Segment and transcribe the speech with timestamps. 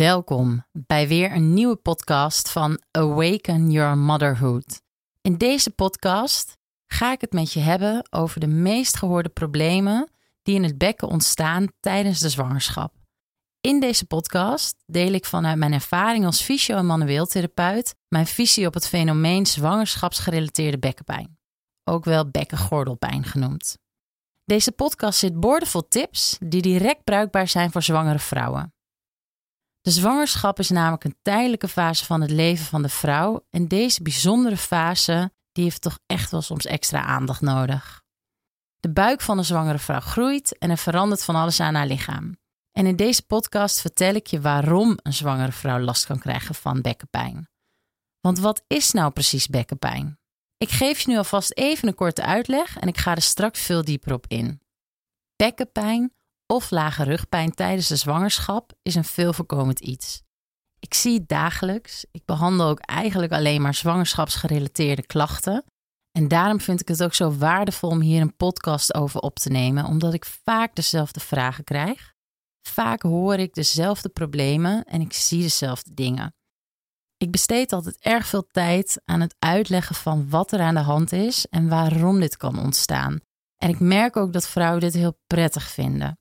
[0.00, 4.80] Welkom bij weer een nieuwe podcast van Awaken Your Motherhood.
[5.20, 6.56] In deze podcast
[6.86, 10.10] ga ik het met je hebben over de meest gehoorde problemen
[10.42, 12.94] die in het bekken ontstaan tijdens de zwangerschap.
[13.60, 18.74] In deze podcast deel ik vanuit mijn ervaring als fysio- en manueeltherapeut mijn visie op
[18.74, 21.38] het fenomeen zwangerschapsgerelateerde bekkenpijn,
[21.84, 23.78] ook wel bekkengordelpijn genoemd.
[24.44, 28.74] Deze podcast zit boordevol tips die direct bruikbaar zijn voor zwangere vrouwen.
[29.80, 34.02] De zwangerschap is namelijk een tijdelijke fase van het leven van de vrouw en deze
[34.02, 38.02] bijzondere fase die heeft toch echt wel soms extra aandacht nodig.
[38.76, 42.38] De buik van een zwangere vrouw groeit en er verandert van alles aan haar lichaam.
[42.72, 46.80] En in deze podcast vertel ik je waarom een zwangere vrouw last kan krijgen van
[46.80, 47.48] bekkenpijn.
[48.20, 50.18] Want wat is nou precies bekkenpijn?
[50.56, 53.84] Ik geef je nu alvast even een korte uitleg en ik ga er straks veel
[53.84, 54.62] dieper op in.
[55.36, 56.14] Bekkenpijn
[56.50, 60.22] of lage rugpijn tijdens de zwangerschap is een veel voorkomend iets.
[60.78, 62.04] Ik zie het dagelijks.
[62.10, 65.64] Ik behandel ook eigenlijk alleen maar zwangerschapsgerelateerde klachten.
[66.12, 69.48] En daarom vind ik het ook zo waardevol om hier een podcast over op te
[69.50, 72.12] nemen, omdat ik vaak dezelfde vragen krijg.
[72.68, 76.34] Vaak hoor ik dezelfde problemen en ik zie dezelfde dingen.
[77.16, 81.12] Ik besteed altijd erg veel tijd aan het uitleggen van wat er aan de hand
[81.12, 83.20] is en waarom dit kan ontstaan.
[83.56, 86.18] En ik merk ook dat vrouwen dit heel prettig vinden.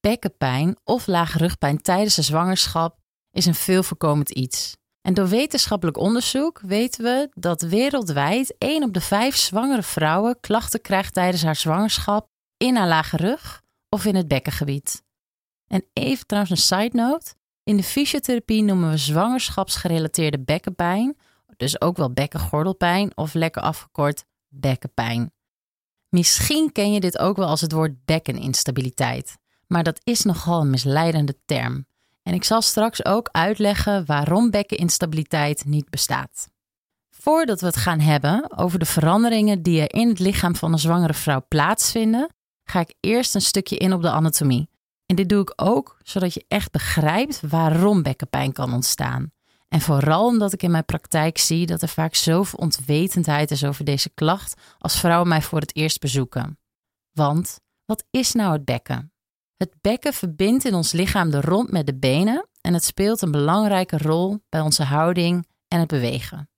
[0.00, 2.98] Bekkenpijn of lage rugpijn tijdens de zwangerschap
[3.30, 4.76] is een veel voorkomend iets.
[5.00, 10.80] En door wetenschappelijk onderzoek weten we dat wereldwijd 1 op de 5 zwangere vrouwen klachten
[10.80, 15.02] krijgt tijdens haar zwangerschap in haar lage rug of in het bekkengebied.
[15.66, 17.34] En even trouwens een side note.
[17.62, 21.16] In de fysiotherapie noemen we zwangerschapsgerelateerde bekkenpijn,
[21.56, 25.32] dus ook wel bekkengordelpijn of lekker afgekort bekkenpijn.
[26.08, 29.36] Misschien ken je dit ook wel als het woord bekkeninstabiliteit,
[29.70, 31.86] maar dat is nogal een misleidende term.
[32.22, 36.48] En ik zal straks ook uitleggen waarom bekkeninstabiliteit niet bestaat.
[37.10, 40.78] Voordat we het gaan hebben over de veranderingen die er in het lichaam van een
[40.78, 42.28] zwangere vrouw plaatsvinden,
[42.64, 44.68] ga ik eerst een stukje in op de anatomie.
[45.06, 49.32] En dit doe ik ook zodat je echt begrijpt waarom bekkenpijn kan ontstaan.
[49.68, 53.84] En vooral omdat ik in mijn praktijk zie dat er vaak zoveel ontwetendheid is over
[53.84, 56.58] deze klacht als vrouwen mij voor het eerst bezoeken.
[57.12, 59.12] Want wat is nou het bekken?
[59.60, 63.30] Het bekken verbindt in ons lichaam de rond met de benen en het speelt een
[63.30, 66.50] belangrijke rol bij onze houding en het bewegen.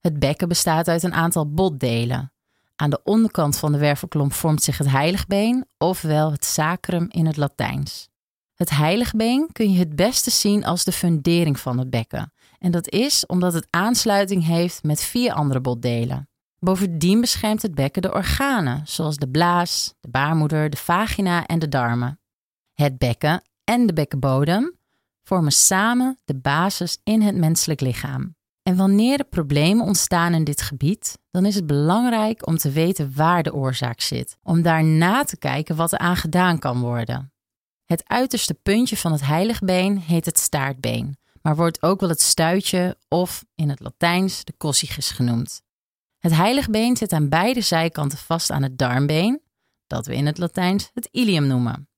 [0.00, 2.32] Het bekken bestaat uit een aantal botdelen.
[2.76, 7.36] Aan de onderkant van de wervelklomp vormt zich het heiligbeen, ofwel het sacrum in het
[7.36, 8.08] Latijns.
[8.54, 12.32] Het heiligbeen kun je het beste zien als de fundering van het bekken.
[12.58, 16.28] En dat is omdat het aansluiting heeft met vier andere botdelen.
[16.64, 21.68] Bovendien beschermt het bekken de organen, zoals de blaas, de baarmoeder, de vagina en de
[21.68, 22.20] darmen.
[22.72, 24.78] Het bekken en de bekkenbodem
[25.22, 28.36] vormen samen de basis in het menselijk lichaam.
[28.62, 33.12] En wanneer er problemen ontstaan in dit gebied, dan is het belangrijk om te weten
[33.14, 37.32] waar de oorzaak zit, om daarna te kijken wat er aan gedaan kan worden.
[37.84, 42.96] Het uiterste puntje van het heiligbeen heet het staartbeen, maar wordt ook wel het stuitje
[43.08, 45.63] of in het Latijns de coccygus genoemd.
[46.24, 49.42] Het heiligbeen zit aan beide zijkanten vast aan het darmbeen,
[49.86, 51.88] dat we in het Latijns het ilium noemen.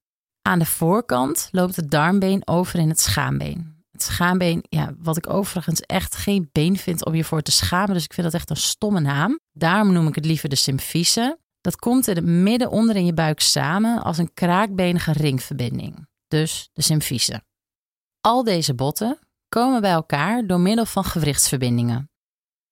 [0.43, 3.85] Aan de voorkant loopt het darmbeen over in het schaambeen.
[3.91, 7.95] Het schaambeen, ja, wat ik overigens echt geen been vind om je voor te schamen.
[7.95, 9.39] Dus ik vind dat echt een stomme naam.
[9.53, 11.39] Daarom noem ik het liever de symphyse.
[11.61, 16.09] Dat komt in het midden onder in je buik samen als een kraakbenige ringverbinding.
[16.29, 17.43] Dus de symphyse.
[18.21, 22.11] Al deze botten komen bij elkaar door middel van gewrichtsverbindingen.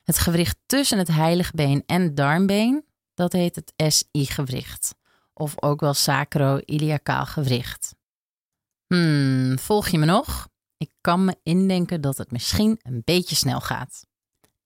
[0.04, 2.84] Het gewricht tussen het heiligbeen en het darmbeen,
[3.14, 4.94] dat heet het SI-gewricht.
[5.34, 7.94] Of ook wel sacro-iliacaal gewricht.
[8.86, 10.48] Hmm, volg je me nog?
[10.76, 14.06] Ik kan me indenken dat het misschien een beetje snel gaat.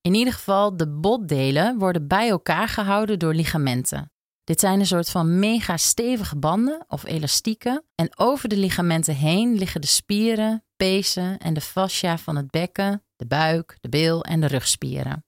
[0.00, 4.12] In ieder geval, de botdelen worden bij elkaar gehouden door ligamenten.
[4.44, 9.54] Dit zijn een soort van mega stevige banden of elastieken en over de ligamenten heen
[9.54, 14.40] liggen de spieren, pezen en de fascia van het bekken, de buik, de bil en
[14.40, 15.27] de rugspieren.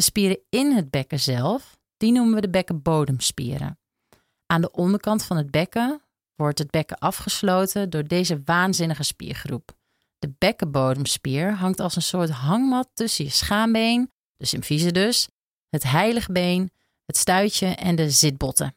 [0.00, 3.78] De spieren in het bekken zelf, die noemen we de bekkenbodemspieren.
[4.46, 6.02] Aan de onderkant van het bekken
[6.34, 9.72] wordt het bekken afgesloten door deze waanzinnige spiergroep.
[10.18, 15.28] De bekkenbodemspier hangt als een soort hangmat tussen je schaambeen, de symphyse dus,
[15.68, 16.70] het heiligbeen,
[17.04, 18.76] het stuitje en de zitbotten.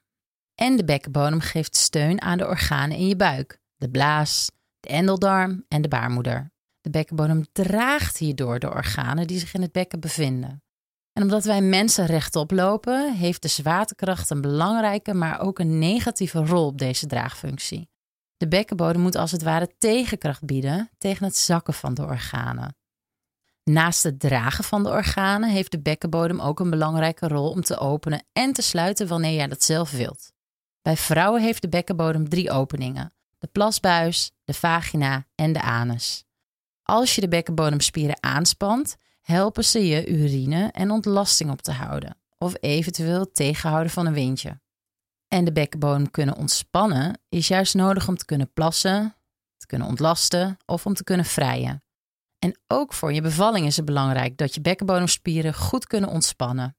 [0.56, 5.66] En de bekkenbodem geeft steun aan de organen in je buik, de blaas, de endeldarm
[5.68, 6.52] en de baarmoeder.
[6.82, 10.64] De bekkenbodem draagt hierdoor de organen die zich in het bekken bevinden.
[11.14, 16.46] En omdat wij mensen rechtop lopen, heeft de zwaartekracht een belangrijke, maar ook een negatieve
[16.46, 17.90] rol op deze draagfunctie.
[18.38, 22.76] De bekkenbodem moet als het ware tegenkracht bieden tegen het zakken van de organen.
[23.64, 27.78] Naast het dragen van de organen heeft de bekkenbodem ook een belangrijke rol om te
[27.78, 30.32] openen en te sluiten wanneer jij dat zelf wilt.
[30.82, 36.26] Bij vrouwen heeft de bekkenbodem drie openingen: de plasbuis, de vagina en de anus.
[36.84, 42.54] Als je de bekkenbodemspieren aanspant, helpen ze je urine en ontlasting op te houden, of
[42.60, 44.62] eventueel tegenhouden van een windje.
[45.28, 49.16] En de bekkenbodem kunnen ontspannen is juist nodig om te kunnen plassen,
[49.58, 51.84] te kunnen ontlasten of om te kunnen vrijen.
[52.40, 56.78] En ook voor je bevalling is het belangrijk dat je bekkenbodemspieren goed kunnen ontspannen.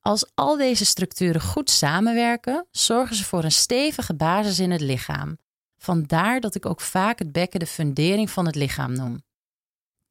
[0.00, 5.38] Als al deze structuren goed samenwerken, zorgen ze voor een stevige basis in het lichaam.
[5.78, 9.24] Vandaar dat ik ook vaak het bekken de fundering van het lichaam noem.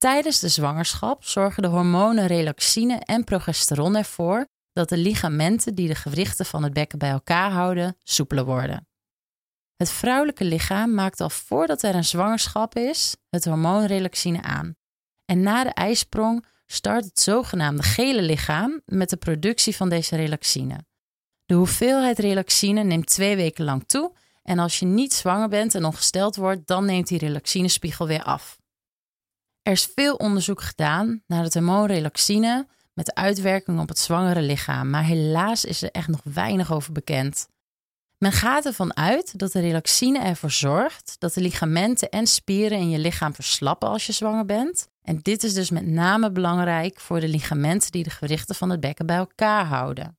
[0.06, 5.96] Tijdens de zwangerschap zorgen de hormonen relaxine en progesteron ervoor dat de ligamenten die de
[5.96, 8.88] gewrichten van het bekken bij elkaar houden soepeler worden.
[9.76, 14.76] Het vrouwelijke lichaam maakt al voordat er een zwangerschap is het hormoon relaxine aan.
[15.26, 20.86] En na de ijsprong start het zogenaamde gele lichaam met de productie van deze relaxine.
[21.46, 25.86] De hoeveelheid relaxine neemt twee weken lang toe en als je niet zwanger bent en
[25.86, 28.64] ongesteld wordt, dan neemt die relaxinespiegel weer af.
[29.66, 34.42] Er is veel onderzoek gedaan naar het hormoon relaxine met de uitwerking op het zwangere
[34.42, 37.48] lichaam, maar helaas is er echt nog weinig over bekend.
[38.18, 42.90] Men gaat ervan uit dat de relaxine ervoor zorgt dat de ligamenten en spieren in
[42.90, 44.88] je lichaam verslappen als je zwanger bent.
[45.02, 48.80] En dit is dus met name belangrijk voor de ligamenten die de gewrichten van het
[48.80, 50.18] bekken bij elkaar houden.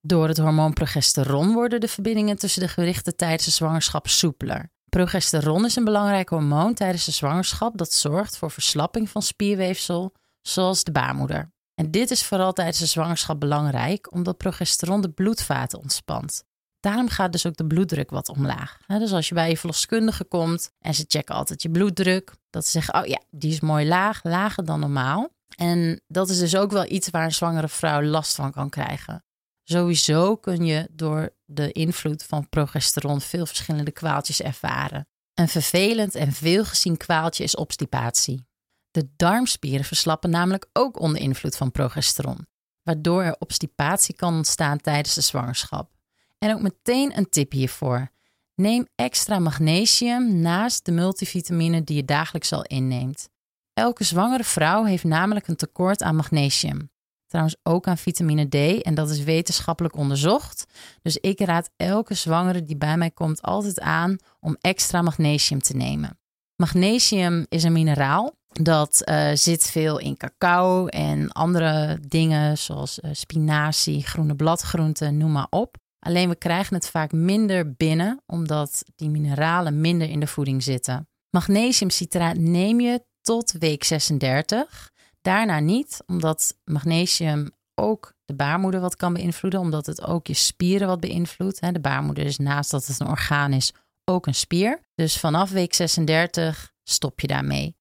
[0.00, 4.70] Door het hormoon progesteron worden de verbindingen tussen de gewrichten tijdens de zwangerschap soepeler.
[4.90, 10.84] Progesteron is een belangrijk hormoon tijdens de zwangerschap dat zorgt voor verslapping van spierweefsel, zoals
[10.84, 11.52] de baarmoeder.
[11.74, 16.44] En dit is vooral tijdens de zwangerschap belangrijk, omdat progesteron de bloedvaten ontspant.
[16.80, 18.78] Daarom gaat dus ook de bloeddruk wat omlaag.
[18.86, 22.70] Dus als je bij je verloskundige komt en ze checken altijd je bloeddruk, dat ze
[22.70, 25.28] zeggen: Oh ja, die is mooi laag, lager dan normaal.
[25.56, 29.24] En dat is dus ook wel iets waar een zwangere vrouw last van kan krijgen.
[29.64, 35.08] Sowieso kun je door de invloed van progesteron veel verschillende kwaaltjes ervaren.
[35.34, 38.48] Een vervelend en veelgezien kwaaltje is obstipatie.
[38.90, 42.46] De darmspieren verslappen namelijk ook onder invloed van progesteron,
[42.82, 45.90] waardoor er obstipatie kan ontstaan tijdens de zwangerschap.
[46.38, 48.10] En ook meteen een tip hiervoor.
[48.54, 53.28] Neem extra magnesium naast de multivitamine die je dagelijks al inneemt.
[53.72, 56.89] Elke zwangere vrouw heeft namelijk een tekort aan magnesium.
[57.30, 60.64] Trouwens ook aan vitamine D en dat is wetenschappelijk onderzocht.
[61.02, 65.76] Dus ik raad elke zwangere die bij mij komt altijd aan om extra magnesium te
[65.76, 66.18] nemen.
[66.56, 73.10] Magnesium is een mineraal dat uh, zit veel in cacao en andere dingen zoals uh,
[73.12, 75.76] spinazie, groene bladgroenten, noem maar op.
[75.98, 81.08] Alleen we krijgen het vaak minder binnen omdat die mineralen minder in de voeding zitten.
[81.30, 84.89] Magnesiumcitraat neem je tot week 36.
[85.20, 90.88] Daarna niet, omdat magnesium ook de baarmoeder wat kan beïnvloeden, omdat het ook je spieren
[90.88, 91.72] wat beïnvloedt.
[91.72, 93.72] De baarmoeder is naast dat het een orgaan is,
[94.04, 94.80] ook een spier.
[94.94, 97.78] Dus vanaf week 36 stop je daarmee.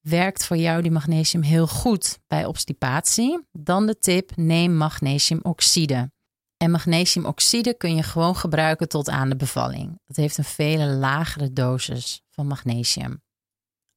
[0.00, 3.48] Werkt voor jou die magnesium heel goed bij obstipatie?
[3.52, 6.12] Dan de tip: neem magnesiumoxide.
[6.56, 10.00] En magnesiumoxide kun je gewoon gebruiken tot aan de bevalling.
[10.06, 13.22] Het heeft een vele lagere dosis van magnesium.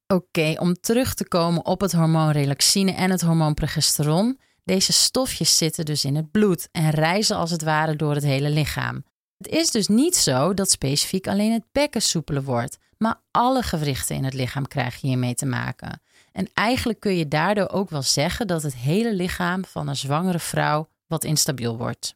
[0.08, 4.40] Oké, om terug te komen op het hormoon relaxine en het hormoon progesteron.
[4.64, 8.50] Deze stofjes zitten dus in het bloed en reizen als het ware door het hele
[8.50, 9.04] lichaam.
[9.38, 14.16] Het is dus niet zo dat specifiek alleen het bekken soepeler wordt, maar alle gewrichten
[14.16, 16.02] in het lichaam krijgen hiermee te maken.
[16.32, 20.40] En eigenlijk kun je daardoor ook wel zeggen dat het hele lichaam van een zwangere
[20.40, 22.16] vrouw wat instabiel wordt.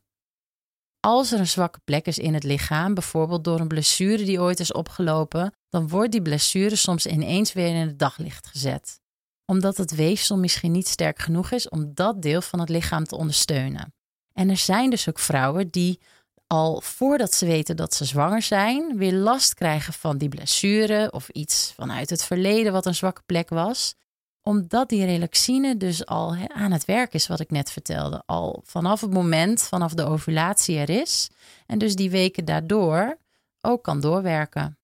[0.99, 4.59] Als er een zwakke plek is in het lichaam, bijvoorbeeld door een blessure die ooit
[4.59, 8.99] is opgelopen, dan wordt die blessure soms ineens weer in het daglicht gezet.
[9.45, 13.15] Omdat het weefsel misschien niet sterk genoeg is om dat deel van het lichaam te
[13.15, 13.93] ondersteunen.
[14.33, 15.99] En er zijn dus ook vrouwen die
[16.47, 21.29] al voordat ze weten dat ze zwanger zijn, weer last krijgen van die blessure of
[21.29, 23.95] iets vanuit het verleden wat een zwakke plek was
[24.47, 28.23] omdat die relaxine dus al aan het werk is, wat ik net vertelde.
[28.25, 31.29] Al vanaf het moment, vanaf de ovulatie er is.
[31.65, 33.17] En dus die weken daardoor
[33.61, 34.77] ook kan doorwerken.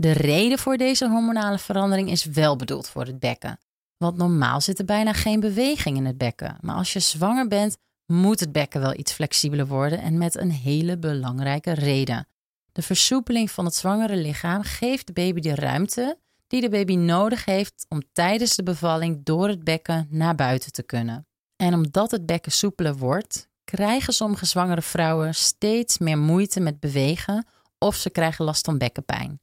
[0.00, 3.58] De reden voor deze hormonale verandering is wel bedoeld voor het bekken.
[3.96, 6.56] Want normaal zit er bijna geen beweging in het bekken.
[6.60, 7.76] Maar als je zwanger bent,
[8.06, 12.26] moet het bekken wel iets flexibeler worden en met een hele belangrijke reden.
[12.72, 17.44] De versoepeling van het zwangere lichaam geeft de baby de ruimte die de baby nodig
[17.44, 21.26] heeft om tijdens de bevalling door het bekken naar buiten te kunnen.
[21.56, 27.46] En omdat het bekken soepeler wordt, krijgen sommige zwangere vrouwen steeds meer moeite met bewegen
[27.78, 29.40] of ze krijgen last van bekkenpijn.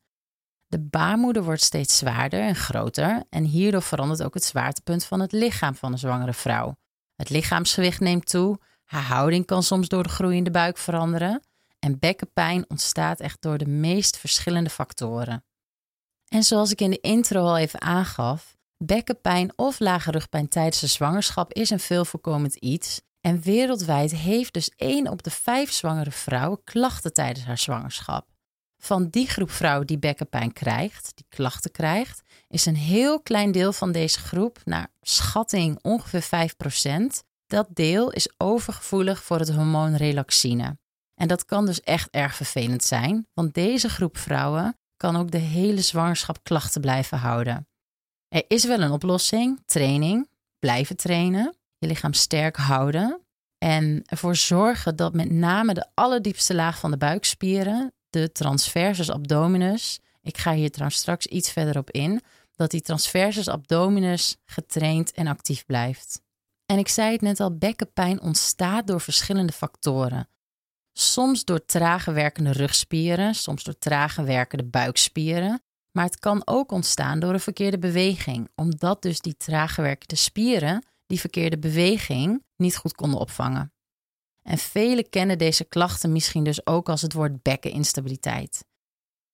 [0.67, 5.31] De baarmoeder wordt steeds zwaarder en groter en hierdoor verandert ook het zwaartepunt van het
[5.31, 6.75] lichaam van een zwangere vrouw.
[7.15, 11.41] Het lichaamsgewicht neemt toe, haar houding kan soms door de groeiende buik veranderen
[11.79, 15.45] en bekkenpijn ontstaat echt door de meest verschillende factoren.
[16.27, 20.87] En zoals ik in de intro al even aangaf, bekkenpijn of lage rugpijn tijdens de
[20.87, 23.01] zwangerschap is een veel voorkomend iets.
[23.21, 28.36] En wereldwijd heeft dus 1 op de 5 zwangere vrouwen klachten tijdens haar zwangerschap.
[28.87, 33.73] Van die groep vrouwen die bekkenpijn krijgt, die klachten krijgt, is een heel klein deel
[33.73, 40.77] van deze groep, naar schatting ongeveer 5%, dat deel is overgevoelig voor het hormoon relaxine.
[41.15, 45.37] En dat kan dus echt erg vervelend zijn, want deze groep vrouwen kan ook de
[45.37, 47.67] hele zwangerschap klachten blijven houden.
[48.27, 50.29] Er is wel een oplossing: training,
[50.59, 53.21] blijven trainen, je lichaam sterk houden
[53.57, 57.91] en ervoor zorgen dat met name de allerdiepste laag van de buikspieren,
[58.21, 62.21] de transversus abdominis, ik ga hier trouwens straks iets verder op in,
[62.55, 66.21] dat die transversus abdominis getraind en actief blijft.
[66.65, 70.29] En ik zei het net al, bekkenpijn ontstaat door verschillende factoren.
[70.93, 75.61] Soms door trage werkende rugspieren, soms door trage werkende buikspieren.
[75.91, 80.83] Maar het kan ook ontstaan door een verkeerde beweging, omdat dus die trage werkende spieren
[81.07, 83.71] die verkeerde beweging niet goed konden opvangen.
[84.47, 88.65] En velen kennen deze klachten misschien dus ook als het woord bekkeninstabiliteit.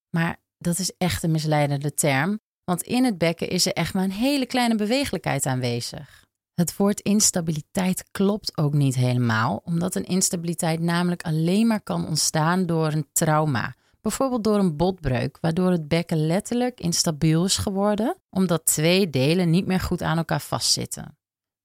[0.10, 4.04] Maar dat is echt een misleidende term, want in het bekken is er echt maar
[4.04, 6.24] een hele kleine bewegelijkheid aanwezig.
[6.54, 12.66] Het woord instabiliteit klopt ook niet helemaal, omdat een instabiliteit namelijk alleen maar kan ontstaan
[12.66, 13.76] door een trauma.
[14.02, 19.66] Bijvoorbeeld door een botbreuk, waardoor het bekken letterlijk instabiel is geworden, omdat twee delen niet
[19.66, 21.18] meer goed aan elkaar vastzitten.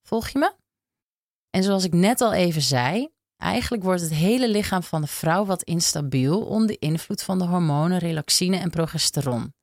[0.03, 0.53] Volg je me?
[1.51, 5.45] En zoals ik net al even zei, eigenlijk wordt het hele lichaam van de vrouw
[5.45, 9.55] wat instabiel onder invloed van de hormonen relaxine en progesteron.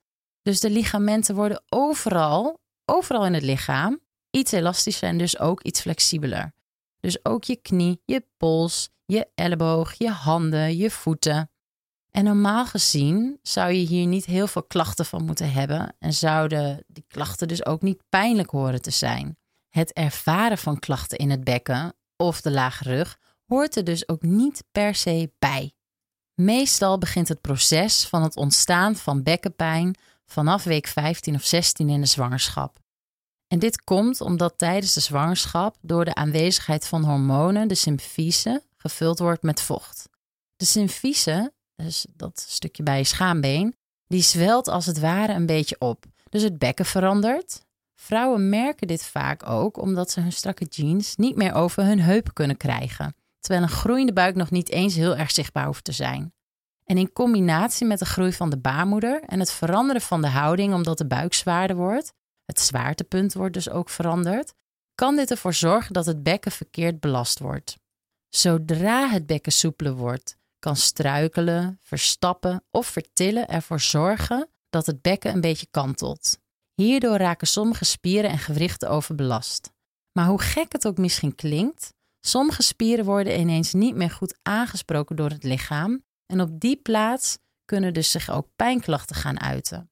[0.42, 5.82] Dus de ligamenten worden overal, overal in het lichaam, iets elastischer en dus ook iets
[5.82, 6.54] flexibeler.
[7.00, 11.50] Dus ook je knie, je pols, je elleboog, je handen, je voeten.
[12.12, 16.84] En normaal gezien zou je hier niet heel veel klachten van moeten hebben en zouden
[16.88, 19.38] die klachten dus ook niet pijnlijk horen te zijn.
[19.70, 24.22] Het ervaren van klachten in het bekken of de lage rug hoort er dus ook
[24.22, 25.74] niet per se bij.
[26.34, 32.02] Meestal begint het proces van het ontstaan van bekkenpijn vanaf week 15 of 16 in
[32.02, 32.80] de zwangerschap.
[33.48, 39.20] En dit komt omdat tijdens de zwangerschap door de aanwezigheid van hormonen de symphyse gevuld
[39.20, 40.10] wordt met vocht.
[40.56, 43.76] De symphyse, dus dat stukje bij je schaambeen,
[44.08, 46.06] die zwelt als het ware een beetje op.
[46.30, 47.64] Dus het bekken verandert.
[47.96, 52.34] Vrouwen merken dit vaak ook omdat ze hun strakke jeans niet meer over hun heup
[52.34, 56.34] kunnen krijgen, terwijl een groeiende buik nog niet eens heel erg zichtbaar hoeft te zijn.
[56.84, 60.74] En in combinatie met de groei van de baarmoeder en het veranderen van de houding
[60.74, 62.14] omdat de buik zwaarder wordt,
[62.46, 64.54] het zwaartepunt wordt dus ook veranderd,
[64.96, 67.78] kan dit ervoor zorgen dat het bekken verkeerd belast wordt.
[68.30, 75.34] Zodra het bekken soepeler wordt, kan struikelen, verstappen of vertillen ervoor zorgen dat het bekken
[75.34, 76.40] een beetje kantelt.
[76.74, 79.72] Hierdoor raken sommige spieren en gewrichten overbelast.
[80.12, 81.94] Maar hoe gek het ook misschien klinkt,
[82.28, 87.38] sommige spieren worden ineens niet meer goed aangesproken door het lichaam en op die plaats
[87.66, 89.90] kunnen dus zich ook pijnklachten gaan uiten.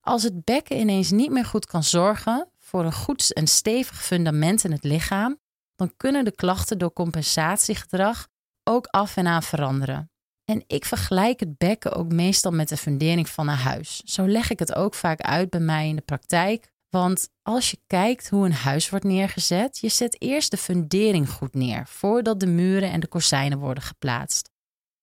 [0.00, 4.64] Als het bekken ineens niet meer goed kan zorgen voor een goed en stevig fundament
[4.64, 5.40] in het lichaam,
[5.76, 8.28] dan kunnen de klachten door compensatiegedrag
[8.64, 10.10] ook af en aan veranderen.
[10.44, 14.02] En ik vergelijk het bekken ook meestal met de fundering van een huis.
[14.04, 16.72] Zo leg ik het ook vaak uit bij mij in de praktijk.
[16.94, 21.54] Want als je kijkt hoe een huis wordt neergezet, je zet eerst de fundering goed
[21.54, 24.50] neer voordat de muren en de kozijnen worden geplaatst.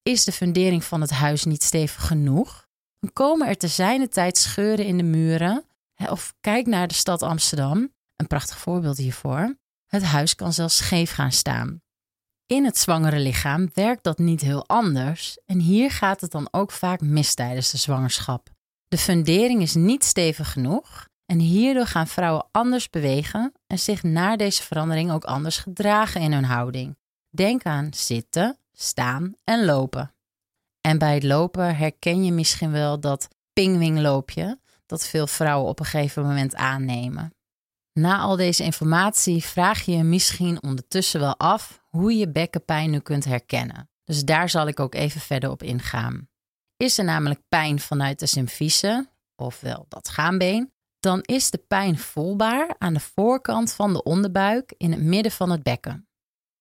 [0.03, 2.67] Is de fundering van het huis niet stevig genoeg,
[2.99, 5.65] dan komen er te zijner tijd scheuren in de muren.
[6.09, 9.57] Of kijk naar de stad Amsterdam, een prachtig voorbeeld hiervoor.
[9.85, 11.81] Het huis kan zelfs scheef gaan staan.
[12.45, 16.71] In het zwangere lichaam werkt dat niet heel anders en hier gaat het dan ook
[16.71, 18.49] vaak mis tijdens de zwangerschap.
[18.87, 24.35] De fundering is niet stevig genoeg en hierdoor gaan vrouwen anders bewegen en zich na
[24.35, 26.97] deze verandering ook anders gedragen in hun houding.
[27.29, 30.13] Denk aan zitten, staan en lopen.
[30.81, 35.85] En bij het lopen herken je misschien wel dat pingwingloopje dat veel vrouwen op een
[35.85, 37.33] gegeven moment aannemen.
[37.93, 42.99] Na al deze informatie vraag je je misschien ondertussen wel af hoe je bekkenpijn nu
[42.99, 43.89] kunt herkennen.
[44.03, 46.27] Dus daar zal ik ook even verder op ingaan.
[46.77, 52.75] Is er namelijk pijn vanuit de symphyse, ofwel dat schaambeen, dan is de pijn voelbaar
[52.77, 56.07] aan de voorkant van de onderbuik in het midden van het bekken.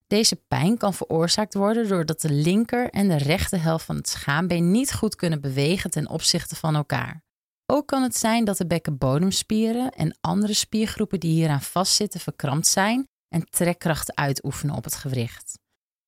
[0.07, 4.71] Deze pijn kan veroorzaakt worden doordat de linker en de rechter helft van het schaambeen
[4.71, 7.23] niet goed kunnen bewegen ten opzichte van elkaar.
[7.67, 13.09] Ook kan het zijn dat de bekkenbodemspieren en andere spiergroepen die hieraan vastzitten verkrampt zijn
[13.29, 15.59] en trekkracht uitoefenen op het gewricht.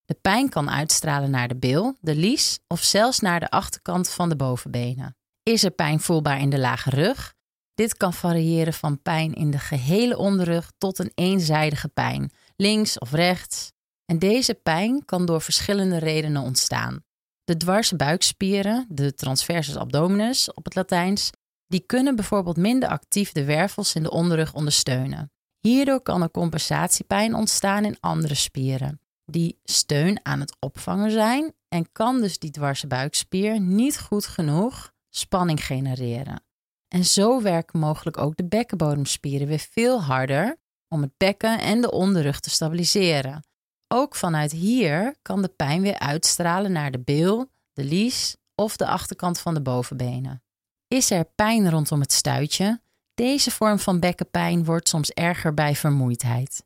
[0.04, 4.28] De pijn kan uitstralen naar de bil, de lies of zelfs naar de achterkant van
[4.28, 5.16] de bovenbenen.
[5.42, 7.34] Is er pijn voelbaar in de lage rug?
[7.80, 13.12] Dit kan variëren van pijn in de gehele onderrug tot een eenzijdige pijn, links of
[13.12, 13.72] rechts.
[14.04, 17.04] En deze pijn kan door verschillende redenen ontstaan.
[17.44, 21.30] De dwarse buikspieren, de transversus abdominis op het Latijns,
[21.66, 25.32] die kunnen bijvoorbeeld minder actief de wervels in de onderrug ondersteunen.
[25.60, 31.92] Hierdoor kan er compensatiepijn ontstaan in andere spieren, die steun aan het opvangen zijn en
[31.92, 36.48] kan dus die dwarse buikspier niet goed genoeg spanning genereren.
[36.94, 40.56] En zo werken mogelijk ook de bekkenbodemspieren weer veel harder
[40.88, 43.44] om het bekken en de onderrug te stabiliseren.
[43.88, 48.86] Ook vanuit hier kan de pijn weer uitstralen naar de bil, de lies of de
[48.86, 50.42] achterkant van de bovenbenen.
[50.88, 52.80] Is er pijn rondom het stuitje?
[53.14, 56.64] Deze vorm van bekkenpijn wordt soms erger bij vermoeidheid.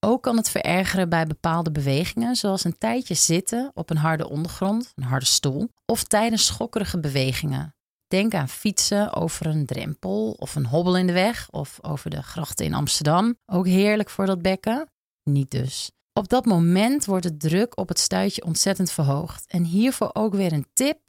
[0.00, 4.92] Ook kan het verergeren bij bepaalde bewegingen, zoals een tijdje zitten op een harde ondergrond,
[4.94, 7.75] een harde stoel, of tijdens schokkerige bewegingen.
[8.08, 12.22] Denk aan fietsen over een drempel of een hobbel in de weg of over de
[12.22, 13.38] grachten in Amsterdam.
[13.46, 14.90] Ook heerlijk voor dat bekken?
[15.22, 15.90] Niet dus.
[16.12, 19.46] Op dat moment wordt de druk op het stuitje ontzettend verhoogd.
[19.46, 21.00] En hiervoor ook weer een tip.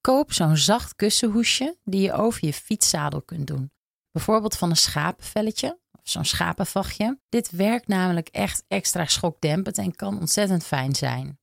[0.00, 3.70] Koop zo'n zacht kussenhoesje die je over je fietszadel kunt doen.
[4.10, 7.18] Bijvoorbeeld van een schapenvelletje of zo'n schapenvachtje.
[7.28, 11.38] Dit werkt namelijk echt extra schokdempend en kan ontzettend fijn zijn.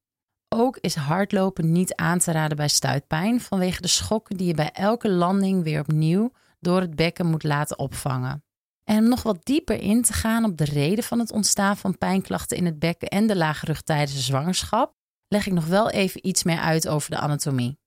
[0.56, 4.72] Ook is hardlopen niet aan te raden bij stuitpijn vanwege de schokken die je bij
[4.72, 8.44] elke landing weer opnieuw door het bekken moet laten opvangen.
[8.84, 11.98] En om nog wat dieper in te gaan op de reden van het ontstaan van
[11.98, 14.94] pijnklachten in het bekken en de lage rug tijdens de zwangerschap,
[15.28, 17.80] leg ik nog wel even iets meer uit over de anatomie.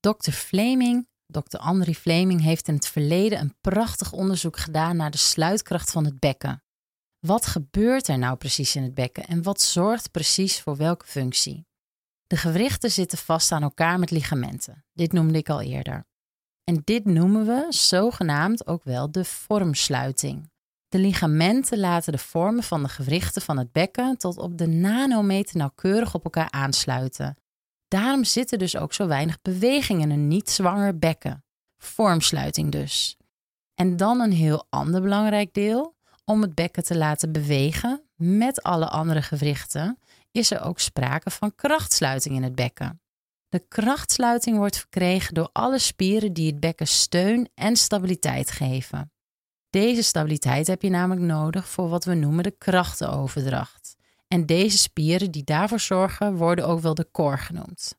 [0.00, 0.30] Dr.
[0.30, 1.58] Fleming, Dr.
[1.58, 6.18] André Fleming, heeft in het verleden een prachtig onderzoek gedaan naar de sluitkracht van het
[6.18, 6.62] bekken.
[7.18, 11.66] Wat gebeurt er nou precies in het bekken en wat zorgt precies voor welke functie?
[12.26, 14.84] De gewrichten zitten vast aan elkaar met ligamenten.
[14.92, 16.06] Dit noemde ik al eerder.
[16.64, 20.50] En dit noemen we zogenaamd ook wel de vormsluiting.
[20.88, 25.56] De ligamenten laten de vormen van de gewrichten van het bekken tot op de nanometer
[25.56, 27.36] nauwkeurig op elkaar aansluiten.
[27.88, 31.44] Daarom zit er dus ook zo weinig beweging in een niet zwanger bekken.
[31.78, 33.16] Vormsluiting dus.
[33.74, 35.94] En dan een heel ander belangrijk deel.
[36.24, 39.98] Om het bekken te laten bewegen met alle andere gewrichten,
[40.36, 43.00] is er ook sprake van krachtsluiting in het bekken.
[43.48, 49.12] De krachtsluiting wordt verkregen door alle spieren die het bekken steun en stabiliteit geven.
[49.70, 53.96] Deze stabiliteit heb je namelijk nodig voor wat we noemen de krachtenoverdracht.
[54.28, 57.98] En deze spieren die daarvoor zorgen worden ook wel de core genoemd.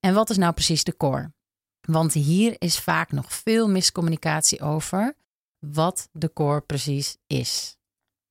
[0.00, 1.32] En wat is nou precies de core?
[1.80, 5.16] Want hier is vaak nog veel miscommunicatie over
[5.58, 7.77] wat de core precies is.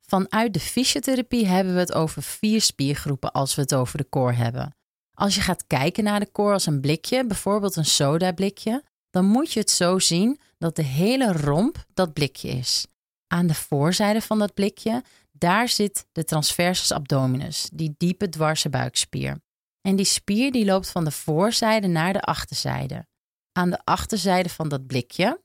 [0.10, 4.34] Vanuit de fysiotherapie hebben we het over vier spiergroepen als we het over de core
[4.34, 4.76] hebben.
[5.14, 9.52] Als je gaat kijken naar de core als een blikje, bijvoorbeeld een sodablikje, dan moet
[9.52, 12.88] je het zo zien dat de hele romp dat blikje is.
[13.28, 19.42] Aan de voorzijde van dat blikje, daar zit de transversus abdominis, die diepe dwarse buikspier.
[19.82, 23.08] En die spier die loopt van de voorzijde naar de achterzijde.
[23.52, 25.42] Aan de achterzijde van dat blikje,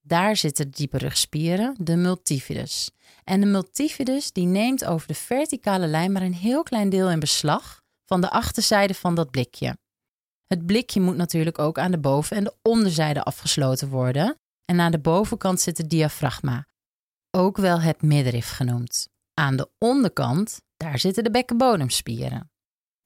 [0.00, 2.90] daar zitten de diepe rugspieren, de multifidus.
[3.24, 7.20] En de multifidus die neemt over de verticale lijn maar een heel klein deel in
[7.20, 9.76] beslag van de achterzijde van dat blikje.
[10.46, 14.38] Het blikje moet natuurlijk ook aan de boven- en de onderzijde afgesloten worden.
[14.64, 16.66] En aan de bovenkant zit het diafragma,
[17.30, 19.08] ook wel het middenrif genoemd.
[19.34, 22.50] Aan de onderkant, daar zitten de bekkenbodemspieren.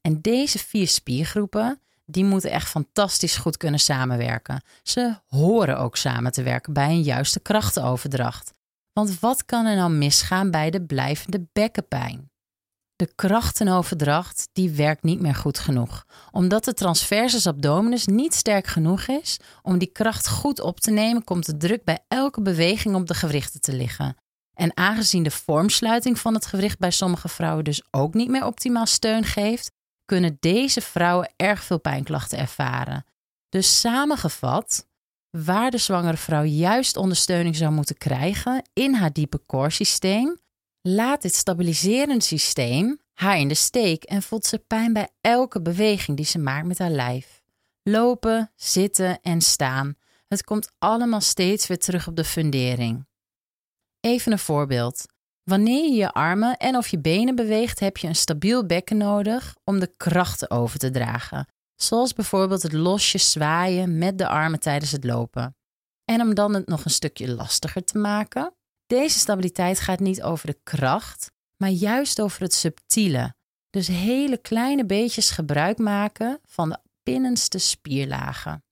[0.01, 4.63] En deze vier spiergroepen, die moeten echt fantastisch goed kunnen samenwerken.
[4.83, 8.53] Ze horen ook samen te werken bij een juiste krachtenoverdracht.
[8.95, 12.31] Want wat kan er nou misgaan bij de blijvende bekkenpijn?
[12.97, 19.07] De krachtenoverdracht die werkt niet meer goed genoeg, omdat de transversus abdominis niet sterk genoeg
[19.07, 23.07] is om die kracht goed op te nemen, komt de druk bij elke beweging op
[23.07, 24.17] de gewrichten te liggen.
[24.55, 28.87] En aangezien de vormsluiting van het gewricht bij sommige vrouwen dus ook niet meer optimaal
[28.87, 29.73] steun geeft,
[30.05, 33.05] kunnen deze vrouwen erg veel pijnklachten ervaren.
[33.49, 34.87] Dus samengevat,
[35.43, 40.39] waar de zwangere vrouw juist ondersteuning zou moeten krijgen in haar diepe core systeem,
[40.81, 46.17] laat dit stabiliserende systeem haar in de steek en voelt ze pijn bij elke beweging
[46.17, 47.43] die ze maakt met haar lijf.
[47.83, 49.95] Lopen, zitten en staan.
[50.29, 53.07] Het komt allemaal steeds weer terug op de fundering.
[54.01, 55.05] Even een voorbeeld.
[55.43, 59.57] Wanneer je je armen en of je benen beweegt, heb je een stabiel bekken nodig
[59.65, 61.47] om de krachten over te dragen.
[61.77, 65.57] Zoals bijvoorbeeld het losjes zwaaien met de armen tijdens het lopen.
[66.05, 68.55] En om dan het nog een stukje lastiger te maken,
[68.87, 73.35] deze stabiliteit gaat niet over de kracht, maar juist over het subtiele.
[73.71, 78.65] Dus hele kleine beetjes gebruik maken van de binnenste spierlagen.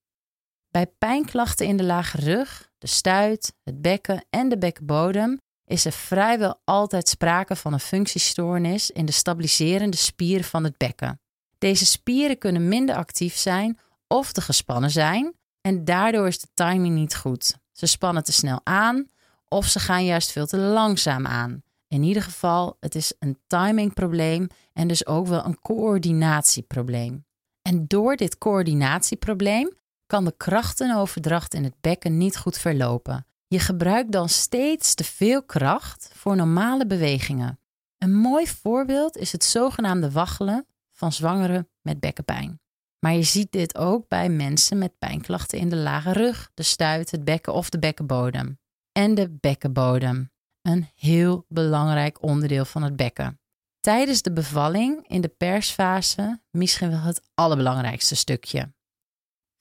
[0.69, 5.93] Bij pijnklachten in de lage rug, de stuit, het bekken en de bekkenbodem is er
[5.93, 11.21] vrijwel altijd sprake van een functiestoornis in de stabiliserende spieren van het bekken.
[11.63, 16.95] Deze spieren kunnen minder actief zijn of te gespannen zijn en daardoor is de timing
[16.95, 17.57] niet goed.
[17.73, 19.09] Ze spannen te snel aan
[19.49, 21.63] of ze gaan juist veel te langzaam aan.
[21.89, 27.25] In ieder geval, het is een timingprobleem en dus ook wel een coördinatieprobleem.
[27.63, 29.73] En door dit coördinatieprobleem
[30.07, 33.27] kan de krachtenoverdracht in het bekken niet goed verlopen.
[33.47, 37.59] Je gebruikt dan steeds te veel kracht voor normale bewegingen.
[37.99, 40.67] Een mooi voorbeeld is het zogenaamde waggelen
[41.03, 42.61] van zwangeren met bekkenpijn.
[42.99, 47.11] Maar je ziet dit ook bij mensen met pijnklachten in de lage rug, de stuit,
[47.11, 48.59] het bekken of de bekkenbodem.
[48.93, 50.31] En de bekkenbodem,
[50.63, 53.41] een heel belangrijk onderdeel van het bekken.
[53.81, 58.75] Tijdens de bevalling in de persfase misschien wel het allerbelangrijkste stukje.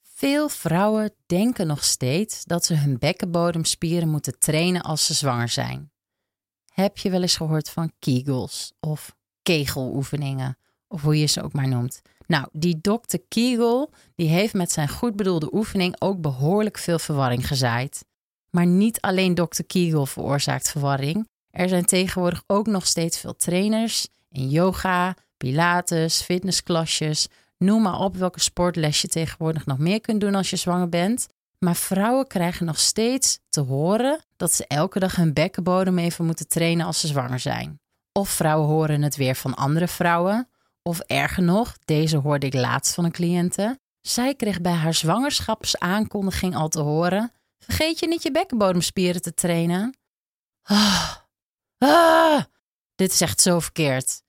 [0.02, 5.92] Veel vrouwen denken nog steeds dat ze hun bekkenbodemspieren moeten trainen als ze zwanger zijn.
[6.72, 10.56] Heb je wel eens gehoord van Kegels of kegeloefeningen,
[10.92, 12.02] of hoe je ze ook maar noemt?
[12.26, 17.46] Nou, die dokter Kegel die heeft met zijn goed bedoelde oefening ook behoorlijk veel verwarring
[17.46, 18.04] gezaaid.
[18.50, 21.28] Maar niet alleen dokter Kegel veroorzaakt verwarring.
[21.50, 27.28] Er zijn tegenwoordig ook nog steeds veel trainers in yoga, pilates, fitnessklasjes,
[27.58, 31.26] noem maar op welke sportles je tegenwoordig nog meer kunt doen als je zwanger bent.
[31.58, 36.48] Maar vrouwen krijgen nog steeds te horen dat ze elke dag hun bekkenbodem even moeten
[36.48, 37.80] trainen als ze zwanger zijn.
[38.12, 40.48] Of vrouwen horen het weer van andere vrouwen.
[40.82, 43.78] Of erger nog, deze hoorde ik laatst van een cliënte.
[44.00, 49.96] Zij kreeg bij haar zwangerschapsaankondiging al te horen: Vergeet je niet je bekkenbodemspieren te trainen.
[50.62, 51.16] Ah,
[51.78, 52.42] ah,
[52.94, 54.22] dit is echt zo verkeerd.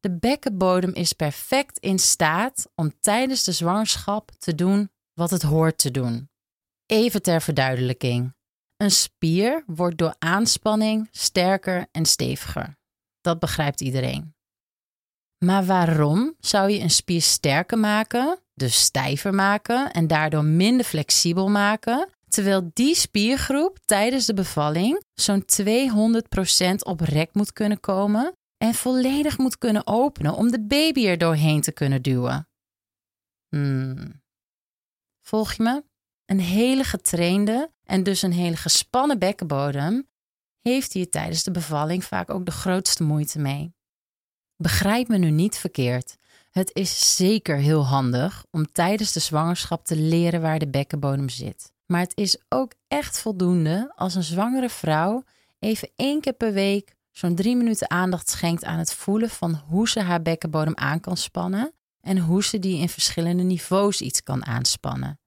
[0.00, 5.78] De bekkenbodem is perfect in staat om tijdens de zwangerschap te doen wat het hoort
[5.78, 6.30] te doen.
[6.86, 8.34] Even ter verduidelijking.
[8.76, 12.78] Een spier wordt door aanspanning sterker en steviger.
[13.20, 14.35] Dat begrijpt iedereen.
[15.44, 21.48] Maar waarom zou je een spier sterker maken, dus stijver maken en daardoor minder flexibel
[21.48, 28.74] maken, terwijl die spiergroep tijdens de bevalling zo'n 200% op rek moet kunnen komen en
[28.74, 32.48] volledig moet kunnen openen om de baby er doorheen te kunnen duwen.
[33.48, 34.22] Hmm.
[35.22, 35.84] Volg je me?
[36.24, 40.08] Een hele getrainde en dus een hele gespannen bekkenbodem
[40.60, 43.75] heeft hier tijdens de bevalling vaak ook de grootste moeite mee.
[44.56, 46.16] Begrijp me nu niet verkeerd.
[46.50, 51.72] Het is zeker heel handig om tijdens de zwangerschap te leren waar de bekkenbodem zit.
[51.86, 55.22] Maar het is ook echt voldoende als een zwangere vrouw
[55.58, 59.88] even één keer per week zo'n drie minuten aandacht schenkt aan het voelen van hoe
[59.88, 64.46] ze haar bekkenbodem aan kan spannen en hoe ze die in verschillende niveaus iets kan
[64.46, 65.20] aanspannen.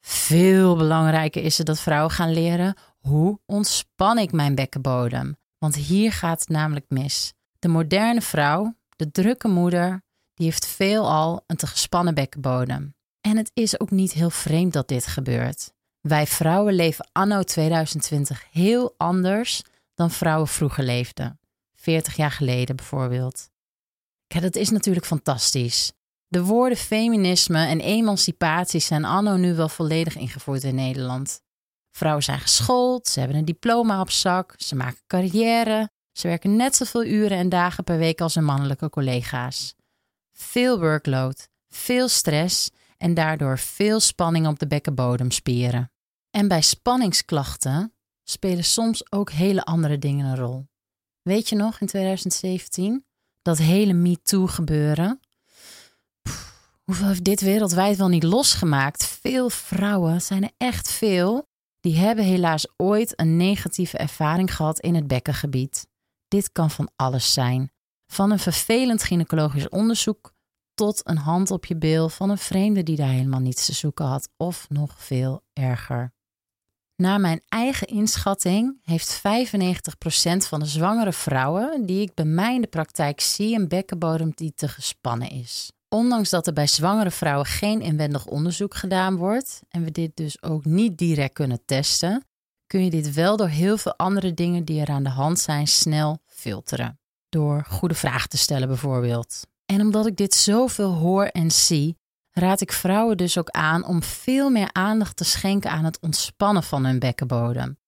[0.00, 5.36] Veel belangrijker is het dat vrouwen gaan leren hoe ontspan ik mijn bekkenbodem.
[5.58, 7.32] Want hier gaat het namelijk mis.
[7.60, 10.02] De moderne vrouw, de drukke moeder,
[10.34, 12.94] die heeft veelal een te gespannen bekkenbodem.
[13.20, 15.72] En het is ook niet heel vreemd dat dit gebeurt.
[16.00, 19.62] Wij vrouwen leven anno 2020 heel anders
[19.94, 21.40] dan vrouwen vroeger leefden.
[21.74, 23.50] 40 jaar geleden bijvoorbeeld.
[24.26, 25.92] Kijk, dat is natuurlijk fantastisch.
[26.26, 31.40] De woorden feminisme en emancipatie zijn anno nu wel volledig ingevoerd in Nederland.
[31.90, 36.76] Vrouwen zijn geschoold, ze hebben een diploma op zak, ze maken carrière, ze werken net
[36.76, 39.74] zoveel uren en dagen per week als hun mannelijke collega's.
[40.32, 45.90] Veel workload, veel stress en daardoor veel spanning op de bekkenbodemspieren.
[46.30, 50.66] En bij spanningsklachten spelen soms ook hele andere dingen een rol.
[51.22, 53.04] Weet je nog in 2017
[53.42, 55.20] dat hele MeToo gebeuren?
[56.84, 59.06] hoeveel heeft dit wereldwijd wel niet losgemaakt?
[59.06, 61.46] Veel vrouwen, zijn er echt veel,
[61.80, 65.88] die hebben helaas ooit een negatieve ervaring gehad in het bekkengebied.
[66.30, 67.72] Dit kan van alles zijn.
[68.06, 70.32] Van een vervelend gynaecologisch onderzoek
[70.74, 74.04] tot een hand op je bil van een vreemde die daar helemaal niets te zoeken
[74.04, 76.12] had, of nog veel erger.
[76.96, 79.20] Naar mijn eigen inschatting heeft 95%
[80.36, 84.52] van de zwangere vrouwen die ik bij mij in de praktijk zie een bekkenbodem die
[84.54, 85.72] te gespannen is.
[85.88, 90.42] Ondanks dat er bij zwangere vrouwen geen inwendig onderzoek gedaan wordt en we dit dus
[90.42, 92.24] ook niet direct kunnen testen,
[92.70, 95.66] kun je dit wel door heel veel andere dingen die er aan de hand zijn
[95.66, 97.00] snel filteren.
[97.28, 99.46] Door goede vragen te stellen bijvoorbeeld.
[99.66, 101.96] En omdat ik dit zoveel hoor en zie,
[102.30, 106.62] raad ik vrouwen dus ook aan om veel meer aandacht te schenken aan het ontspannen
[106.62, 107.78] van hun bekkenbodem.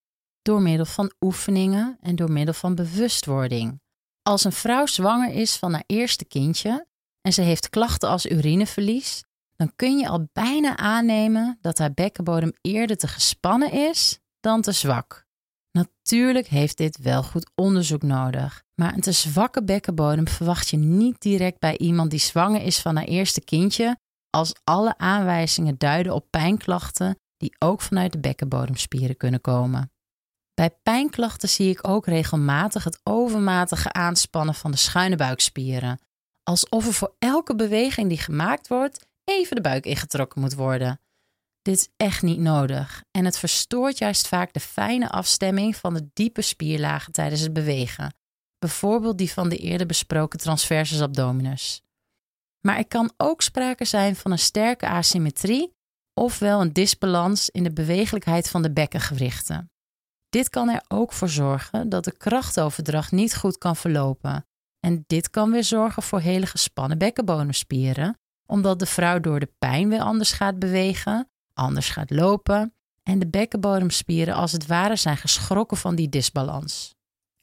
[0.43, 3.81] Door middel van oefeningen en door middel van bewustwording.
[4.23, 6.87] Als een vrouw zwanger is van haar eerste kindje
[7.21, 9.25] en ze heeft klachten als urineverlies,
[9.57, 14.73] dan kun je al bijna aannemen dat haar bekkenbodem eerder te gespannen is dan te
[14.73, 15.27] zwak.
[15.71, 21.21] Natuurlijk heeft dit wel goed onderzoek nodig, maar een te zwakke bekkenbodem verwacht je niet
[21.21, 23.99] direct bij iemand die zwanger is van haar eerste kindje,
[24.31, 29.93] als alle aanwijzingen duiden op pijnklachten die ook vanuit de bekkenbodemspieren kunnen komen.
[30.55, 36.01] Bij pijnklachten zie ik ook regelmatig het overmatige aanspannen van de schuine buikspieren,
[36.43, 41.01] alsof er voor elke beweging die gemaakt wordt even de buik ingetrokken moet worden.
[41.63, 46.11] Dit is echt niet nodig en het verstoort juist vaak de fijne afstemming van de
[46.13, 48.15] diepe spierlagen tijdens het bewegen,
[48.59, 51.83] bijvoorbeeld die van de eerder besproken transversus abdominus.
[52.61, 55.73] Maar er kan ook sprake zijn van een sterke asymmetrie
[56.15, 59.71] ofwel een disbalans in de bewegelijkheid van de bekkengewrichten.
[60.29, 64.47] Dit kan er ook voor zorgen dat de krachtoverdracht niet goed kan verlopen.
[64.81, 69.89] En dit kan weer zorgen voor hele gespannen bekkenbodemspieren, omdat de vrouw door de pijn
[69.89, 75.77] weer anders gaat bewegen, anders gaat lopen en de bekkenbodemspieren als het ware zijn geschrokken
[75.77, 76.95] van die disbalans.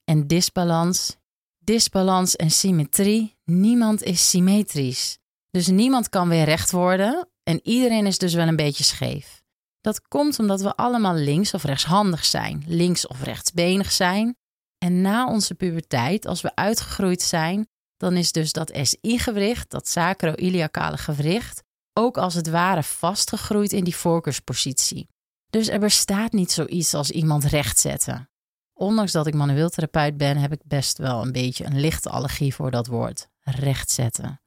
[0.03, 1.17] En disbalans,
[1.57, 5.17] disbalans en symmetrie, niemand is symmetrisch.
[5.51, 9.41] Dus niemand kan weer recht worden en iedereen is dus wel een beetje scheef.
[9.81, 14.37] Dat komt omdat we allemaal links of rechtshandig zijn, links of rechtsbenig zijn.
[14.77, 17.67] En na onze puberteit, als we uitgegroeid zijn,
[17.97, 21.63] dan is dus dat SI-gewricht, dat sacro-iliacale gewricht,
[21.99, 25.07] ook als het ware vastgegroeid in die voorkeurspositie.
[25.49, 28.29] Dus er bestaat niet zoiets als iemand rechtzetten.
[28.73, 32.55] Ondanks dat ik manueel therapeut ben, heb ik best wel een beetje een lichte allergie
[32.55, 33.27] voor dat woord.
[33.39, 34.41] Rechtzetten.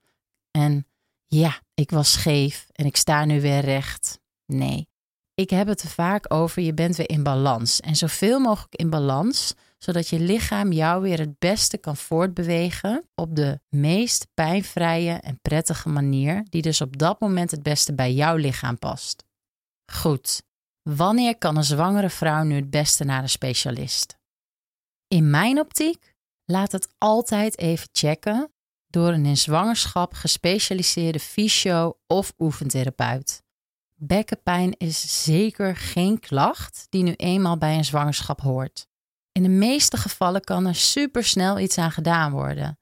[0.51, 0.87] En
[1.27, 4.21] ja, ik was scheef en ik sta nu weer recht.
[4.47, 4.88] Nee,
[5.35, 7.81] ik heb het er vaak over, je bent weer in balans.
[7.81, 13.37] En zoveel mogelijk in balans, zodat je lichaam jou weer het beste kan voortbewegen op
[13.37, 18.37] de meest pijnvrije en prettige manier, die dus op dat moment het beste bij jouw
[18.37, 19.25] lichaam past.
[19.92, 20.42] Goed,
[20.83, 24.18] wanneer kan een zwangere vrouw nu het beste naar een specialist?
[25.09, 26.14] In mijn optiek,
[26.45, 28.53] laat het altijd even checken
[28.87, 33.42] door een in zwangerschap gespecialiseerde fysio- of oefentherapeut.
[33.95, 38.90] Bekkenpijn is zeker geen klacht die nu eenmaal bij een zwangerschap hoort.
[39.33, 42.79] In de meeste gevallen kan er supersnel iets aan gedaan worden.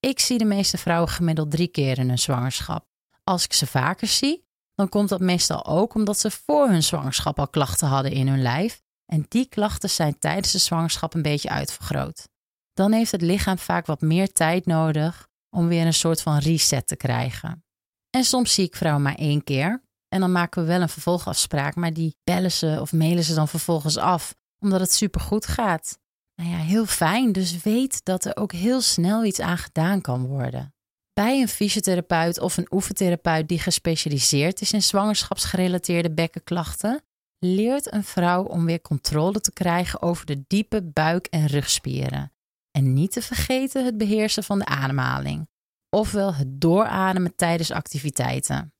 [0.00, 2.86] Ik zie de meeste vrouwen gemiddeld drie keer in een zwangerschap.
[3.24, 7.38] Als ik ze vaker zie, dan komt dat meestal ook omdat ze voor hun zwangerschap
[7.38, 11.48] al klachten hadden in hun lijf en die klachten zijn tijdens de zwangerschap een beetje
[11.48, 12.28] uitvergroot.
[12.72, 16.86] Dan heeft het lichaam vaak wat meer tijd nodig om weer een soort van reset
[16.86, 17.64] te krijgen.
[18.10, 21.74] En soms zie ik vrouwen maar één keer, en dan maken we wel een vervolgafspraak,
[21.74, 25.98] maar die bellen ze of mailen ze dan vervolgens af, omdat het supergoed gaat.
[26.34, 27.32] Nou ja, heel fijn.
[27.32, 30.74] Dus weet dat er ook heel snel iets aan gedaan kan worden.
[31.12, 37.02] Bij een fysiotherapeut of een oefentherapeut die gespecialiseerd is in zwangerschapsgerelateerde bekkenklachten,
[37.38, 42.32] leert een vrouw om weer controle te krijgen over de diepe buik- en rugspieren.
[42.70, 45.48] En niet te vergeten het beheersen van de ademhaling,
[45.90, 48.74] ofwel het doorademen tijdens activiteiten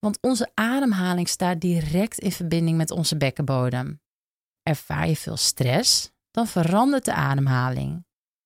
[0.00, 4.00] want onze ademhaling staat direct in verbinding met onze bekkenbodem.
[4.70, 8.04] Ervaar je veel stress, dan verandert de ademhaling.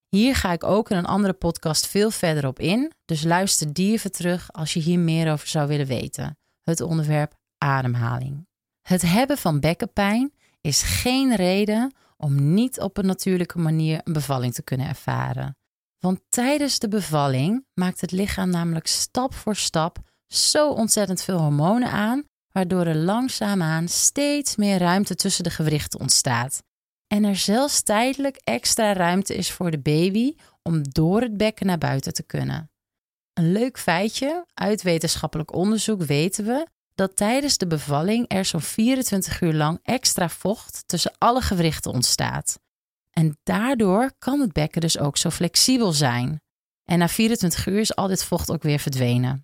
[0.09, 3.93] Hier ga ik ook in een andere podcast veel verder op in, dus luister die
[3.93, 6.39] even terug als je hier meer over zou willen weten.
[6.63, 8.47] Het onderwerp ademhaling.
[8.83, 14.55] Het hebben van bekkenpijn is geen reden om niet op een natuurlijke manier een bevalling
[14.55, 15.57] te kunnen ervaren.
[15.99, 21.91] Want tijdens de bevalling maakt het lichaam namelijk stap voor stap zo ontzettend veel hormonen
[21.91, 26.63] aan, waardoor er langzaamaan steeds meer ruimte tussen de gewrichten ontstaat.
[27.07, 31.79] En er zelfs tijdelijk extra ruimte is voor de baby om door het bekken naar
[31.79, 32.71] buiten te kunnen.
[33.33, 39.41] Een leuk feitje: uit wetenschappelijk onderzoek weten we dat tijdens de bevalling er zo'n 24
[39.41, 42.61] uur lang extra vocht tussen alle gewrichten ontstaat.
[43.11, 46.41] En daardoor kan het bekken dus ook zo flexibel zijn.
[46.85, 49.43] En na 24 uur is al dit vocht ook weer verdwenen.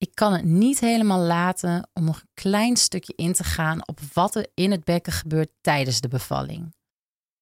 [0.00, 4.00] Ik kan het niet helemaal laten om nog een klein stukje in te gaan op
[4.12, 6.74] wat er in het bekken gebeurt tijdens de bevalling.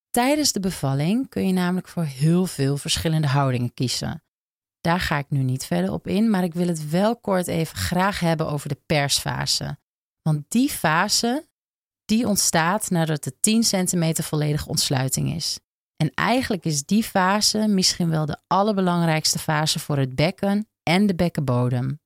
[0.09, 4.23] Tijdens de bevalling kun je namelijk voor heel veel verschillende houdingen kiezen.
[4.81, 7.77] Daar ga ik nu niet verder op in, maar ik wil het wel kort even
[7.77, 9.77] graag hebben over de persfase.
[10.21, 11.47] Want die fase,
[12.05, 15.59] die ontstaat nadat de 10 centimeter volledige ontsluiting is.
[15.95, 21.15] En eigenlijk is die fase misschien wel de allerbelangrijkste fase voor het bekken en de
[21.15, 21.99] bekkenbodem.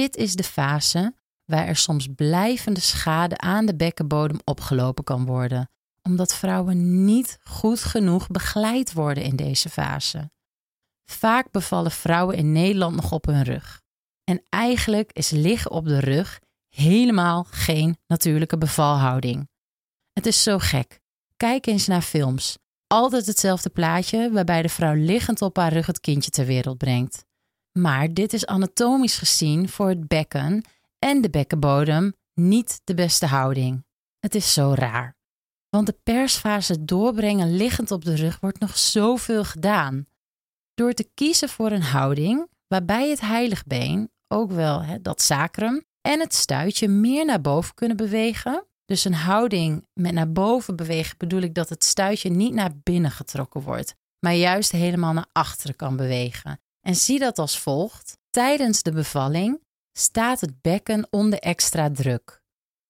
[0.00, 5.70] Dit is de fase waar er soms blijvende schade aan de bekkenbodem opgelopen kan worden,
[6.02, 10.30] omdat vrouwen niet goed genoeg begeleid worden in deze fase.
[11.04, 13.82] Vaak bevallen vrouwen in Nederland nog op hun rug.
[14.24, 19.48] En eigenlijk is liggen op de rug helemaal geen natuurlijke bevalhouding.
[20.12, 21.00] Het is zo gek.
[21.36, 22.58] Kijk eens naar films.
[22.86, 27.28] Altijd hetzelfde plaatje waarbij de vrouw liggend op haar rug het kindje ter wereld brengt.
[27.72, 30.64] Maar dit is anatomisch gezien voor het bekken
[30.98, 33.84] en de bekkenbodem niet de beste houding.
[34.18, 35.16] Het is zo raar.
[35.68, 40.06] Want de persfase doorbrengen liggend op de rug wordt nog zoveel gedaan.
[40.74, 46.34] Door te kiezen voor een houding waarbij het heiligbeen, ook wel dat sacrum, en het
[46.34, 48.64] stuitje meer naar boven kunnen bewegen.
[48.84, 53.10] Dus een houding met naar boven bewegen bedoel ik dat het stuitje niet naar binnen
[53.10, 56.60] getrokken wordt, maar juist helemaal naar achteren kan bewegen.
[56.80, 58.18] En zie dat als volgt.
[58.30, 59.60] Tijdens de bevalling
[59.98, 62.42] staat het bekken onder extra druk.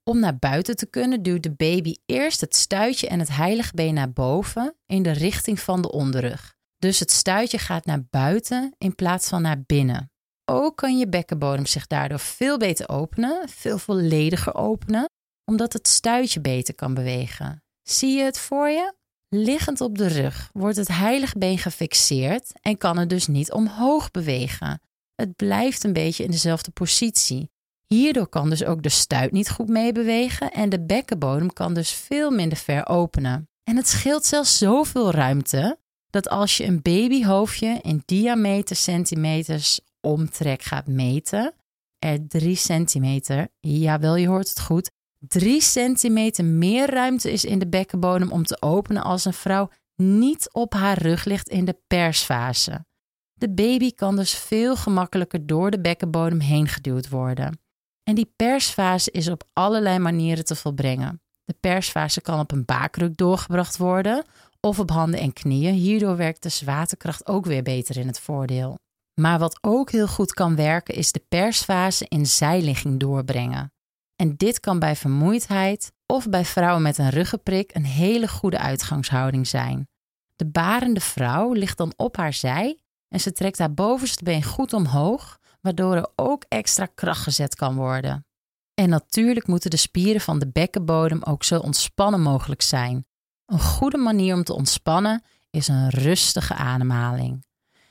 [0.05, 4.13] Om naar buiten te kunnen duwt de baby eerst het stuitje en het heiligbeen naar
[4.13, 6.55] boven in de richting van de onderrug.
[6.77, 10.11] Dus het stuitje gaat naar buiten in plaats van naar binnen.
[10.45, 15.09] Ook kan je bekkenbodem zich daardoor veel beter openen, veel vollediger openen,
[15.45, 17.63] omdat het stuitje beter kan bewegen.
[17.83, 18.95] Zie je het voor je?
[19.35, 24.81] Liggend op de rug wordt het heiligbeen gefixeerd en kan het dus niet omhoog bewegen.
[25.15, 27.51] Het blijft een beetje in dezelfde positie.
[27.87, 32.31] Hierdoor kan dus ook de stuit niet goed meebewegen en de bekkenbodem kan dus veel
[32.31, 33.49] minder ver openen.
[33.65, 35.79] En het scheelt zelfs zoveel ruimte
[36.11, 41.55] dat als je een babyhoofdje in diameter centimeters omtrek gaat meten,
[41.99, 44.91] er 3 centimeter, jawel je hoort het goed,
[45.29, 50.53] 3 centimeter meer ruimte is in de bekkenbodem om te openen als een vrouw niet
[50.53, 52.85] op haar rug ligt in de persfase.
[53.33, 57.61] De baby kan dus veel gemakkelijker door de bekkenbodem heen geduwd worden.
[58.03, 61.23] En die persfase is op allerlei manieren te volbrengen.
[61.45, 64.25] De persfase kan op een baakruk doorgebracht worden
[64.61, 65.75] of op handen en knieën.
[65.75, 68.79] Hierdoor werkt de zwaartekracht ook weer beter in het voordeel.
[69.21, 73.73] Maar wat ook heel goed kan werken is de persfase in zijligging doorbrengen.
[74.21, 79.47] En dit kan bij vermoeidheid of bij vrouwen met een ruggenprik een hele goede uitgangshouding
[79.47, 79.89] zijn.
[80.37, 82.79] De barende vrouw ligt dan op haar zij
[83.09, 87.75] en ze trekt haar bovenste been goed omhoog, waardoor er ook extra kracht gezet kan
[87.75, 88.27] worden.
[88.75, 93.07] En natuurlijk moeten de spieren van de bekkenbodem ook zo ontspannen mogelijk zijn.
[93.47, 97.45] Een goede manier om te ontspannen is een rustige ademhaling.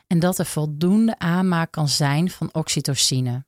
[0.07, 3.47] En dat er voldoende aanmaak kan zijn van oxytocine.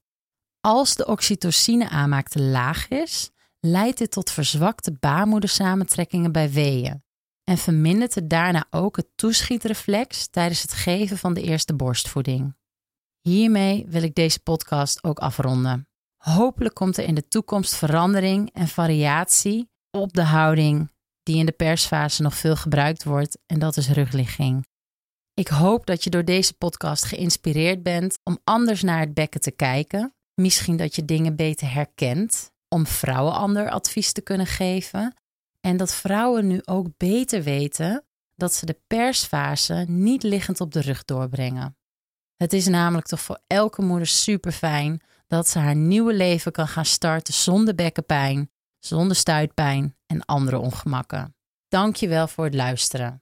[0.61, 7.03] Als de oxytocine-aanmaak te laag is, leidt dit tot verzwakte baarmoedersamentrekkingen bij weeën
[7.43, 12.55] en vermindert het daarna ook het toeschietreflex tijdens het geven van de eerste borstvoeding.
[13.21, 15.87] Hiermee wil ik deze podcast ook afronden.
[16.17, 20.91] Hopelijk komt er in de toekomst verandering en variatie op de houding
[21.23, 24.65] die in de persfase nog veel gebruikt wordt en dat is rugligging.
[25.33, 29.51] Ik hoop dat je door deze podcast geïnspireerd bent om anders naar het bekken te
[29.51, 35.13] kijken Misschien dat je dingen beter herkent om vrouwen ander advies te kunnen geven.
[35.61, 40.81] En dat vrouwen nu ook beter weten dat ze de persfase niet liggend op de
[40.81, 41.75] rug doorbrengen.
[42.37, 46.67] Het is namelijk toch voor elke moeder super fijn dat ze haar nieuwe leven kan
[46.67, 51.35] gaan starten zonder bekkenpijn, zonder stuitpijn en andere ongemakken.
[51.67, 53.21] Dankjewel voor het luisteren.